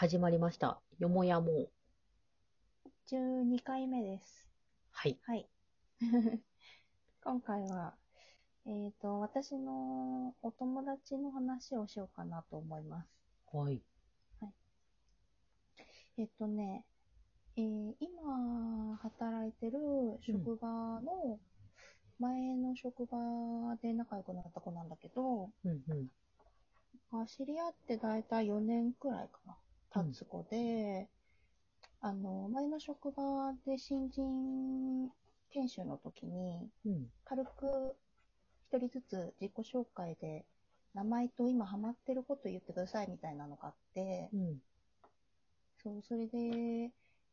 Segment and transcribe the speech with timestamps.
[0.00, 0.80] 始まりました。
[1.00, 1.66] よもやも。
[3.10, 4.48] 12回目です。
[4.92, 5.18] はい。
[5.22, 5.48] はい。
[7.24, 7.96] 今回は、
[8.64, 13.10] えっ、と、私のお友達の話をしようかなと思います。
[13.52, 13.82] はい。
[16.16, 16.86] えっ、とね、
[17.56, 19.80] えー今働いてる
[20.20, 21.40] 職場の、
[22.20, 23.18] 前の職場
[23.82, 26.08] で仲良くなった子なんだけど、うんうん。
[27.10, 29.58] まあ知り合ってだいたい4年くらいかな、
[29.92, 31.08] 経つ子で、
[32.00, 35.10] あの、前の職場で新人
[35.50, 37.06] 研修の時に、うん。
[37.24, 37.96] 軽く
[38.70, 40.44] 一人ずつ自己紹介で、
[40.94, 44.62] 名前と今ハマってること言ってくださいみたいなのがあってう、ん。
[45.82, 46.90] そう、それで、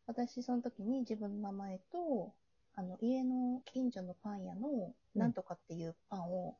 [0.07, 2.33] 私その時に自分の名前と、
[2.75, 6.57] あの、家の近所のパン屋のうんなんとかっていうパンを、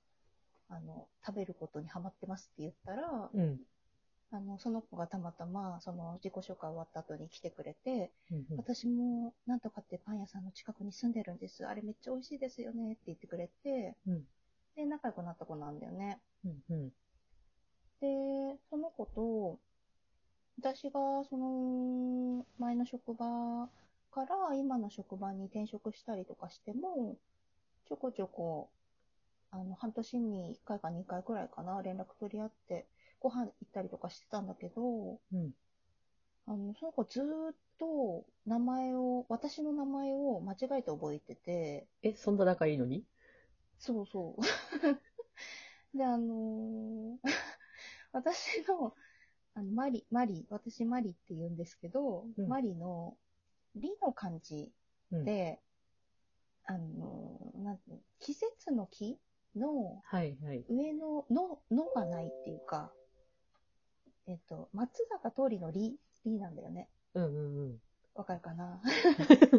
[0.70, 3.60] あの、食べることにハマってますって言ったら、うん。
[4.32, 8.58] あの、その子がたまたま、その自己紹介終わった後に来てくれて、うんうん。
[8.58, 11.66] 私もなんとかってパン屋さんの近くに住んでるんです。
[11.66, 14.24] あれめっちゃ美味しいですよねって言ってくれて、うん
[14.76, 16.20] で、仲良くなった子なんだよね。
[16.44, 16.90] うんうん。
[18.02, 19.60] で、その子と、
[20.60, 23.70] 私がその前の職場
[24.12, 27.18] から今の職場に転職したりとかしても、
[27.88, 28.70] ちょこちょこ、
[29.52, 32.86] あの、半年に1回か2回くらいかな、連絡取り合って、
[33.20, 35.52] ご飯行ったりとかしてたんだけど、うん。
[36.48, 43.04] あの、その子ずーっと名前を、私の名前を間違えて覚えてて、え、そんな仲いいのに？
[43.80, 44.42] そうそう。
[45.98, 47.18] で、あのー
[48.12, 48.96] 私の、
[49.56, 53.18] あの、マリ、マリ、私マリって言うんですけど、うんマリの、
[53.76, 54.72] リの漢字
[55.12, 55.26] うん。
[55.26, 55.60] で、
[56.66, 57.80] あのーなん
[58.20, 59.20] 季節の木
[59.56, 60.66] のはいはい。
[60.70, 62.92] 上の、の、のがないっていうか、
[64.28, 66.90] えっと、松坂通りのリ、リなんだよね。
[67.14, 67.78] うんうんうん。
[68.16, 68.82] わかるかな？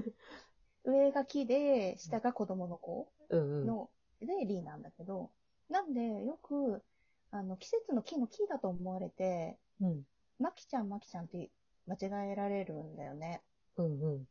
[0.85, 3.09] 上が木で、下が子供の子。
[3.31, 3.91] の、
[4.21, 5.31] で、リーなんだけど、
[5.69, 6.83] なんで、よく、
[7.31, 10.03] あの、季節の木の木だと思われて、うん。
[10.39, 11.51] マキちゃん、マキちゃんって
[11.87, 13.43] 間違えられるんだよね。
[13.77, 14.29] うんうん。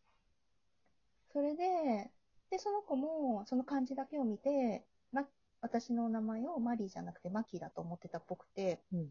[1.32, 2.12] それで、
[2.50, 5.28] で、その子も、その漢字だけを見て、ま、
[5.62, 9.10] 私の名前をマリーじゃなくてマキだと思ってたっぽくて、うん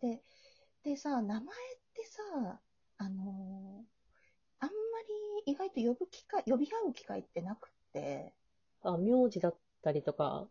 [0.00, 0.22] で、
[0.84, 2.60] でさ、名前ってさ、
[2.98, 3.96] あのー
[4.60, 4.74] あんま
[5.46, 8.34] り意外と呼ぶ機会、呼び合う機会ってなくって、
[8.82, 10.48] あ、名字だったりとか、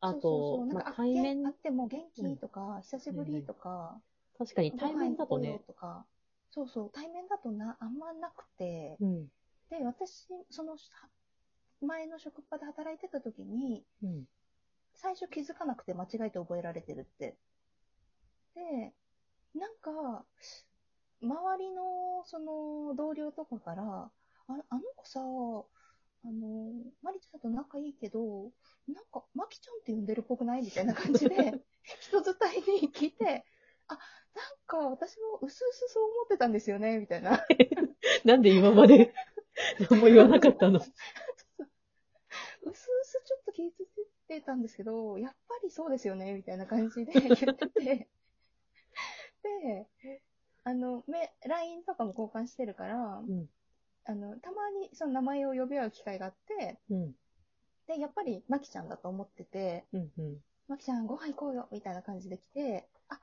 [0.00, 1.46] あそうそうそと、うなんまあ、か対面？
[1.46, 4.00] あ、っても元気とか、久しぶりとか、
[4.38, 5.60] 確かに対面だとね。
[5.66, 6.06] とか、
[6.50, 9.28] そうそう、対面だとな、あんまなくて、うん。
[9.70, 10.78] で、私、その、は
[11.80, 14.24] 前の職場で働いてた時に、うん。
[14.94, 17.38] 最初気づかなくて間違えて覚えられてるって。
[19.92, 20.24] か、
[21.22, 26.72] 周りの、その、同僚とかから、ああの子さ、あの、
[27.02, 28.50] マリちゃんと仲いいけど、
[28.88, 30.62] なんか、マキちゃんって呼んでるっぽくない？
[30.62, 31.34] みたいな感じで、
[32.00, 32.34] 人伝
[32.80, 33.44] いに聞いて、
[33.88, 34.00] あ、なん
[34.66, 37.44] か私も薄々そう思ってたんですよね、みたいな。
[38.24, 39.14] なんで今まで
[39.90, 40.80] 何も言わなかったの？
[40.80, 42.76] 薄々
[43.24, 43.70] ちょっと気づい
[44.28, 48.08] てたんですけど、やっぱりそうですよね、みたいな感じで言ってて。
[49.62, 49.88] で、
[50.64, 53.48] あの、め、LINE とかも交換してるから、うん。
[54.04, 57.12] あの、たまにその名前を呼び合う機会があって、うん。
[57.86, 60.36] で、やっぱりマキちゃんだと思ってて、うんうん。
[60.68, 63.18] マキちゃんご飯行こうよ、みたいな感じで来て、あ、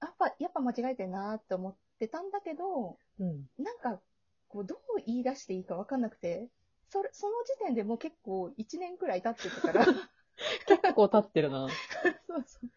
[0.00, 3.46] やっぱ、やっぱ間違えてんなって思ってたんだけど、うん。
[3.58, 4.00] なんか、
[4.48, 6.48] こう、どう言い出していいかわかんなくて、
[6.90, 9.86] それ、その時点でもう結構1年くらい経ってたから、
[10.66, 11.68] 結構経ってるな。
[12.26, 12.70] そうそう。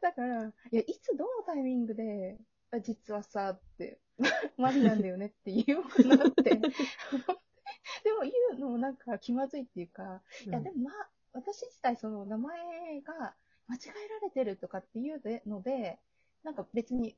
[0.00, 2.38] だから、いや、いつどのタイミングで、
[2.70, 3.98] あ実はさ、って、
[4.56, 6.42] マリなんだよねって言おうかなって。
[8.04, 13.34] でも言うのもなんか気まずいっていうか、いや、でもまあ、私自体その名前が
[13.68, 15.98] 間違えられてるとかっていうので、
[16.42, 17.16] なんか別に、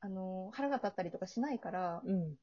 [0.00, 2.38] あの、腹が立ったりとかしないから、うん。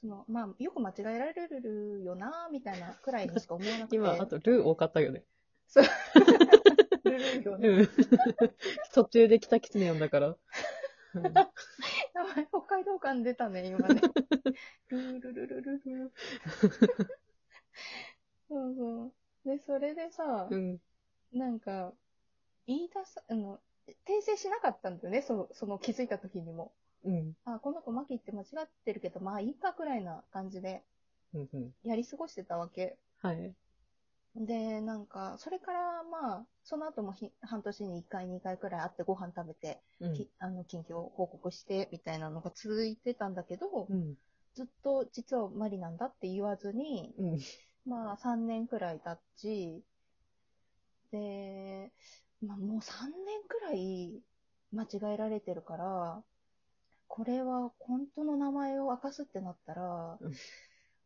[0.00, 3.96] その、まあ、よく間違えられるよな、みたいなくらいにしか思わなくて。
[3.96, 5.24] 今、あと、ルー多かったよね。
[5.66, 5.84] そう。
[7.10, 7.88] よねうん。
[8.94, 10.28] 途中で来たキツネ呼んだから。
[10.28, 10.36] うん
[12.48, 14.00] 北海道感出たね、今ね。
[14.88, 16.12] ルールルルルル。
[18.48, 19.12] そうそう。
[19.44, 20.78] で、それでさ、うん。
[21.32, 21.92] なんか、
[22.66, 26.72] 言い出さ、あの、訂正しなかったんだよね、そその気づいた時にも。
[27.04, 27.34] うん。
[27.44, 30.82] あ、この子マキって間違ってるけど、まあいいかくらいな感じで
[31.34, 31.48] うん。
[31.52, 31.70] うん。
[31.82, 32.96] やり過ごしてたわけ。
[33.20, 33.54] はい。
[34.36, 40.14] で、なんか、それからまあ、その後もひ半年に1回、2回くらい会ってご飯食べて、うん。
[40.14, 44.16] きあの近況報告してみたいなのが続いてたんだけど、うん。
[44.54, 47.38] ずっと実はマリなんだって言わずに、うん。
[47.86, 49.84] まあ3年くらい経ち、
[51.12, 51.92] で、
[52.42, 54.20] まあもう3年くらい
[54.72, 56.22] 間違えられてるから、
[57.06, 60.18] これは本当の名前を明かすってなったら、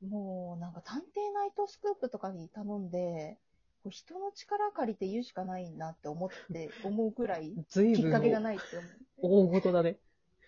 [0.03, 1.03] もうなんか探偵
[1.35, 3.39] ナイトスクープとかに頼んで、
[3.83, 7.59] こう人の力借りて言うしかないなって思って、思うくらい
[7.93, 8.93] きっかけがないって思う。
[9.17, 9.41] 大事
[9.73, 9.99] だね。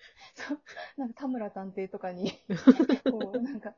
[0.35, 0.61] そう
[0.97, 2.32] なんか田村探偵とかに、
[3.08, 3.75] こう、なんか、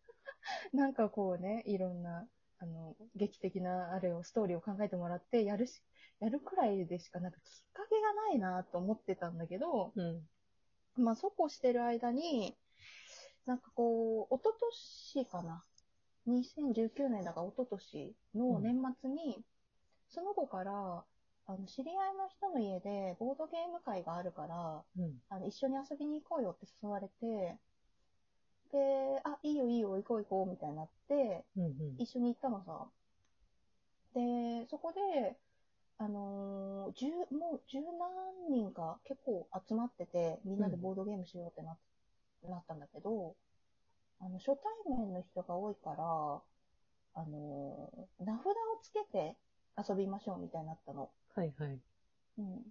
[0.73, 2.29] なんかこうね、いろんな、
[2.59, 5.83] あの、劇的なあれを、ストーリーを考えてもらって、やるし、
[6.21, 10.29] やるくらいでしか、なんかきっかけがないなと思ってたんだけど、うん。
[10.97, 12.57] まあ、そうこうしてる間に、
[13.47, 14.57] なんかこう、一昨
[15.15, 15.65] 年かな
[16.27, 19.43] ？2019年だから一昨年の年末に、
[20.09, 21.05] その子から、
[21.47, 25.15] あの、知り合いの人の家でボードゲーム会があるから、うん。
[25.29, 27.59] あの、一緒に遊びに行こうよって誘われて、
[28.73, 28.79] で、
[29.25, 31.65] あ、いいよいいよ、行こう行こう、みたいになって、うん。
[31.65, 31.75] うん。
[31.99, 32.87] 一緒に行ったのさ。
[34.15, 35.37] で、そこで、
[35.99, 41.77] あのー、十、もう十何人か結構集まってて、みんなでボードゲームしようってな,、
[42.49, 43.35] なったんだけど、
[44.21, 44.57] あの、初対
[44.89, 46.43] 面の人が多いから、
[47.15, 48.53] あのー、名札を
[48.83, 49.37] つけて
[49.77, 51.11] 遊びましょうみたいになったの。
[51.35, 51.79] はいはい。
[52.39, 52.63] うん。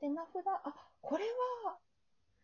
[0.00, 1.24] で、名札、あ、これ
[1.64, 1.76] は、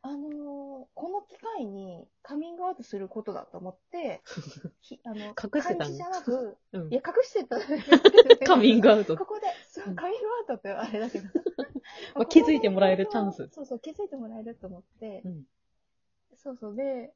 [0.02, 4.22] あのーこの機会にカミングアウトすることだと思って、
[4.80, 7.58] ひあの、隠してたじゃなく、うんいや、隠してた。
[8.46, 9.16] カミングアウト。
[9.16, 11.28] ここで、そうカミングアウトってあれだけど。
[12.14, 15.46] まあ気づいてもらえるチャンスそうそう、気づいてもらえると思って、うん。
[16.36, 17.12] そうそう、で、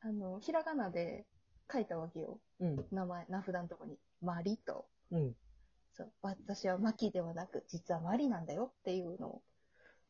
[0.00, 1.26] あの、ひらがなで
[1.72, 2.38] 書いたわけよ。
[2.60, 2.84] うん。
[2.92, 3.98] 名前、名札のとこに。
[4.22, 4.86] マリと。
[5.10, 5.34] うん。
[5.92, 9.42] そう、私はマキではなく、実はマリなんだよっていうのを。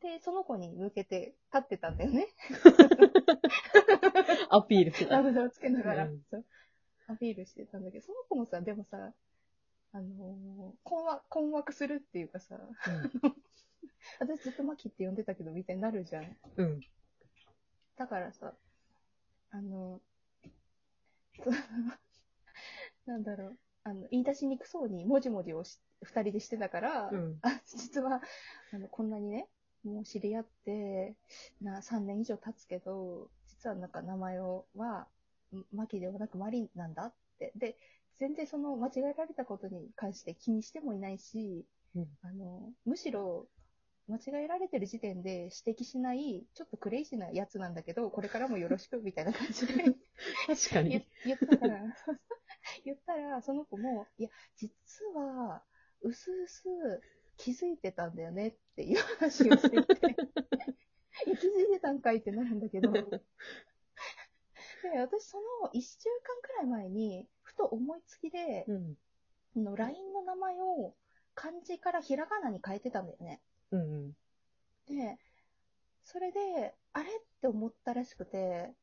[0.01, 2.29] で、その子に向けて立ってたんだよね。
[4.51, 5.23] アピールしてた。
[5.23, 6.45] 名札をつけながら、うんそう
[7.09, 9.13] アピールしてたんだけど、その子もさ、でもさ、
[9.93, 12.59] あのー困惑、困惑するっていうかさ、
[14.19, 16.37] 私ずっとマキって呼んでたけど、みたいになるじゃん。
[16.57, 16.81] うん。
[17.99, 18.05] うん。
[18.05, 18.55] だからさ、
[19.51, 20.01] あの、
[21.45, 21.55] そ う
[23.07, 27.39] なんだろう、あの、言い出しにくそうに、もじもじをし二人でしてたから、うん。
[27.43, 28.21] あ実は、
[28.73, 29.49] あの、こんなにね、
[29.85, 31.17] もう知り合って、
[31.61, 35.09] な、3年以上経つけど、実はなんか名前をは、
[35.53, 37.53] んマキではなくマリなんだって。
[37.57, 37.79] で、
[38.19, 43.49] 全然その間違えられたことに関して気にしてもいないし、うんあの、むしろ、
[44.09, 49.75] 間違えられてる時点で指摘しない、ちょっとクレイジーなやつなんだけど、これからもよろしく、みたいな感じで
[50.47, 51.07] 確か言に。
[51.25, 51.83] 言ったから、
[52.85, 55.63] 言ったら、その子も、いや、実は、
[56.03, 56.63] うすうす
[57.37, 59.97] 気づいてたんだよねっていう話をして いて、
[61.25, 63.21] 気づいてたんかいってなるんだけど、で、
[65.01, 68.97] 私その1週間くらい前に、ふと思いつきで、うん。
[69.57, 70.95] あの LINE の名前を
[71.35, 73.41] 漢字からひらがなに変えてたんだよね。
[73.71, 74.17] うん。
[74.87, 75.19] で、
[76.03, 78.75] それで、あれって思ったらしくて、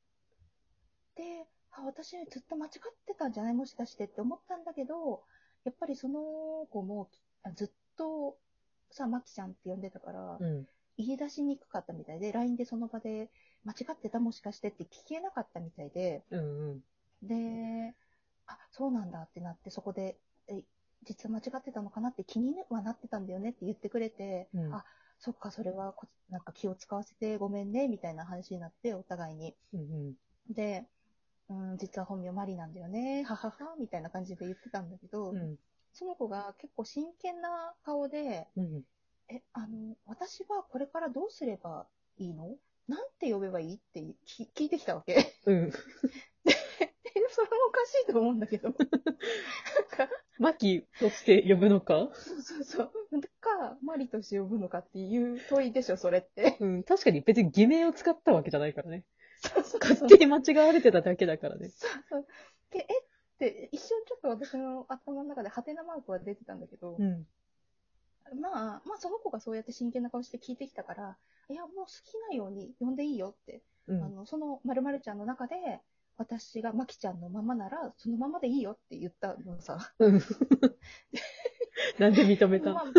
[1.15, 2.71] で、あ、私ずっと間違っ
[3.05, 5.23] てたんじゃないもしかしてって思ったんだけど、
[5.63, 7.09] やっぱりその子も
[7.43, 8.37] あずっと
[8.89, 10.67] さ、マキちゃんって呼んでたから、うん。
[10.97, 13.29] 言い出しにくかったみたいで、LINE でその場で
[13.65, 16.69] 間違ってたもしかしてって聞けなかったみたいで、うん。
[16.71, 16.83] うん。
[17.23, 17.95] で、
[18.47, 20.63] あ、そうなんだってなって、そこで、え、
[21.05, 24.85] 実は間違ってたのかなって気にはなってたんだよねって言ってくれて、うんあ、
[25.19, 29.55] そっか、それはこ、なんか気を使わせてごめんね、みたいな話になって、お互いに。
[29.73, 30.13] うん。
[30.49, 30.85] で、
[31.49, 35.55] うん、実は本名マリなんだよね、ははは、みたいな感じで言ってたんだけど、うん。
[35.93, 38.83] その子が結構真剣な顔で、うん。
[39.29, 42.57] え、あの、私はこれからどうすればいいの？
[42.87, 43.75] なんて呼べばいい？
[43.75, 45.33] って聞聞いてきたわけ。
[45.45, 45.71] うん。
[47.33, 48.69] え、それもおかしいと思うんだけど。
[48.69, 50.09] なんか、
[50.39, 52.09] マキとして呼ぶのか？
[52.13, 52.91] そうそうそう。
[53.39, 56.57] か、マリとして呼ぶのかっていう問いでしょ、それって。
[56.59, 56.83] うん。
[56.83, 59.03] 確かに別に偽名を使ったわけじゃないからね。
[59.41, 61.69] そうそう勝手に間違われてただけだからね。
[61.69, 62.25] そうそう。
[62.71, 63.05] で、えっ
[63.39, 67.27] て、一瞬ちょっと私の頭の中でハテナマークは出てたんだけど、うん。
[68.39, 71.17] まあ、まあその子がそうやって真剣な顔して聞いてきたから、
[71.49, 71.91] いや、もう好き
[72.29, 74.03] なように呼んでいいよって、うん。
[74.03, 75.55] あの、その〇〇ちゃんの中で、
[76.17, 79.93] 私がマキちゃんのままなら、そのままでいいよって言ったのさ。
[79.99, 80.21] うん。
[81.99, 82.73] なんで認めた？
[82.73, 82.93] まあ、 まあ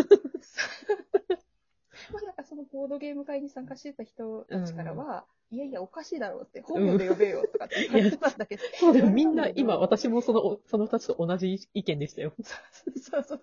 [2.23, 9.09] なんかそのボードゲーム会に参加してた人たちからは、いやいや、おかしいだろうって、本名で呼べよとかって言われてたんだけど、そうだよ。
[9.09, 12.33] みんな、今、私もその、その二つと同じ意見でしたよ。
[12.43, 13.41] そうそうそう。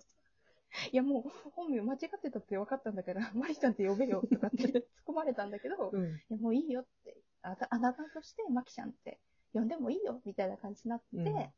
[0.91, 6.07] いやもう本名間違ってたって分かったんだから、マリちゃんって呼べよとかって突っ込まれたんだけど、うん。
[6.07, 9.19] いやもういいよって、あたあなたとしてマキちゃんって
[9.53, 11.53] 呼んでもいいよみたいな感じになって、うん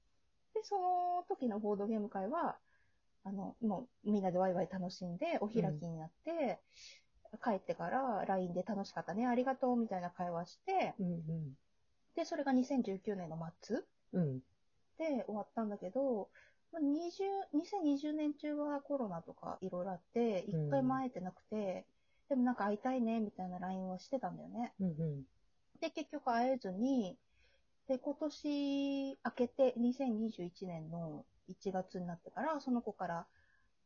[0.55, 2.57] で、その時のボードゲーム会は、
[3.25, 6.61] あの、もうみんなでワイワイ楽しんで、お開きになって、
[7.43, 11.57] 帰ってから LINE で楽しかったね、ありがとうみたいな会話して、うん。
[12.15, 13.79] で、それが2019年の末
[14.13, 14.39] うん。
[14.97, 16.29] で終わったんだけど、
[16.73, 21.87] まあ20 2020年中はコロナとかいろいろあって、一回も会えてなくて、
[22.29, 24.73] でもなんか会いたいねみたいな LINE をしてたんだよね。
[24.81, 24.87] うん。
[24.87, 25.23] うん。
[25.81, 27.19] で、結局会えずに、
[27.89, 33.27] で、今年明けて、2021年の1月になってから、その子から、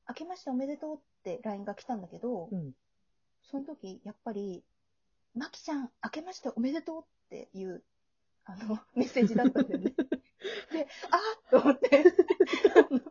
[0.09, 2.73] 明けましておめでとうって LINE が来たんだけど、うん。
[3.43, 4.62] その時、やっぱり、
[5.35, 7.83] まきちゃん、明けましておめでとうっていう、
[8.45, 9.95] あの、 メッセージだったんだよね。
[10.73, 12.05] で、あーっと思って、
[12.76, 13.02] あ のあ、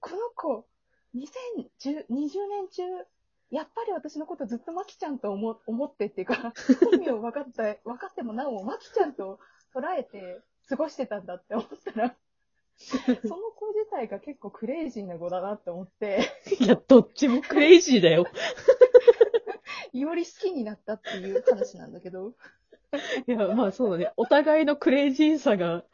[0.00, 0.66] この子、
[1.14, 2.82] 2020年中、
[3.50, 9.40] やっぱり私のことずっとまきちゃんと思思ってっていうか、本名分かった、分かってもなお、まきちゃんと
[9.78, 12.16] 捉えて過ごしてたんだって思ったら、
[12.78, 16.20] その子自体が結構クレイジーな子だなって思って、
[16.60, 18.26] いや、どっちもクレイジーだよ。
[19.92, 22.34] より好きになったっていう話なんだけど。
[23.26, 24.12] いや、まあそうだね。
[24.16, 25.84] お互いのクレイジーさが、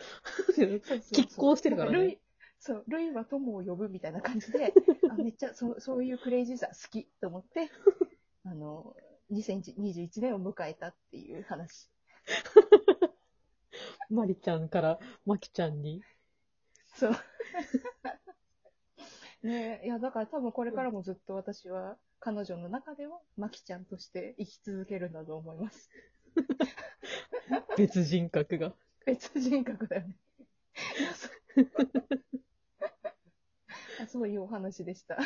[0.56, 2.18] 拮抗してるからねルイ
[2.58, 4.72] そう、ルイは友を呼ぶみたいな感じで、
[5.10, 7.70] あめっちゃそうそういうクレイジーさ好きと思って、
[8.44, 8.96] あの、
[9.32, 11.90] 2021年を迎えたっていう話。
[14.10, 16.02] マリちゃんからマキちゃんに。
[16.94, 17.12] そう。
[19.42, 25.90] ねえ、いや、だから多分これからもずっと私は彼女の中ではマキちゃんとして生き続けるんだと思います。
[27.76, 28.74] 別人格が。
[29.04, 30.16] 別人格だよね。
[34.08, 35.18] そう いうお話でした。